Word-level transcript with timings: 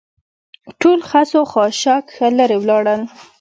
ټول 0.81 0.99
خس 1.09 1.29
او 1.39 1.43
خاشاک 1.51 2.05
ښه 2.15 2.27
لرې 2.37 2.57
ولاړل. 2.59 3.01